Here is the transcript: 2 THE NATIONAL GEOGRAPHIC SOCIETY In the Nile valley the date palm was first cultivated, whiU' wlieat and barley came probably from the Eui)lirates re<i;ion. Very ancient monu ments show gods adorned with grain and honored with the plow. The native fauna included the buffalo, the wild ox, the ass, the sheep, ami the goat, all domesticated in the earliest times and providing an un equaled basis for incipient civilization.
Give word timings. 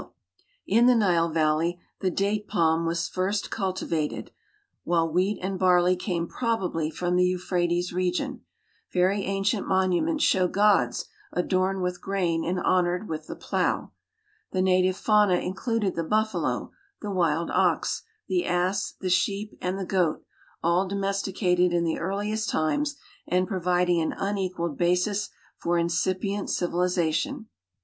2 0.01 0.03
THE 0.03 0.07
NATIONAL 0.07 0.35
GEOGRAPHIC 0.35 0.65
SOCIETY 0.65 0.79
In 0.95 0.99
the 0.99 1.05
Nile 1.05 1.29
valley 1.29 1.79
the 1.99 2.09
date 2.09 2.47
palm 2.47 2.85
was 2.87 3.07
first 3.07 3.51
cultivated, 3.51 4.31
whiU' 4.87 5.13
wlieat 5.13 5.37
and 5.43 5.59
barley 5.59 5.95
came 5.95 6.25
probably 6.27 6.89
from 6.89 7.15
the 7.15 7.31
Eui)lirates 7.31 7.93
re<i;ion. 7.93 8.39
Very 8.91 9.21
ancient 9.21 9.67
monu 9.67 10.01
ments 10.03 10.23
show 10.23 10.47
gods 10.47 11.05
adorned 11.31 11.83
with 11.83 12.01
grain 12.01 12.43
and 12.43 12.59
honored 12.59 13.07
with 13.07 13.27
the 13.27 13.35
plow. 13.35 13.91
The 14.49 14.63
native 14.63 14.97
fauna 14.97 15.35
included 15.35 15.93
the 15.95 16.03
buffalo, 16.03 16.71
the 17.03 17.11
wild 17.11 17.51
ox, 17.51 18.01
the 18.27 18.43
ass, 18.43 18.95
the 18.99 19.09
sheep, 19.11 19.55
ami 19.61 19.77
the 19.77 19.85
goat, 19.85 20.25
all 20.63 20.87
domesticated 20.87 21.73
in 21.73 21.83
the 21.83 21.99
earliest 21.99 22.49
times 22.49 22.95
and 23.27 23.47
providing 23.47 24.01
an 24.01 24.13
un 24.13 24.39
equaled 24.39 24.79
basis 24.79 25.29
for 25.59 25.77
incipient 25.77 26.49
civilization. 26.49 27.49